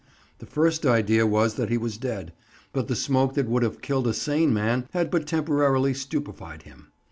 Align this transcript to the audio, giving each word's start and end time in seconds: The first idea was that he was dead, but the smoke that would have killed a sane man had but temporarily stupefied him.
The 0.39 0.47
first 0.47 0.83
idea 0.83 1.27
was 1.27 1.53
that 1.53 1.69
he 1.69 1.77
was 1.77 1.99
dead, 1.99 2.33
but 2.73 2.87
the 2.87 2.95
smoke 2.95 3.35
that 3.35 3.47
would 3.47 3.61
have 3.61 3.81
killed 3.83 4.07
a 4.07 4.15
sane 4.15 4.51
man 4.51 4.87
had 4.93 5.11
but 5.11 5.27
temporarily 5.27 5.93
stupefied 5.93 6.63
him. 6.63 6.91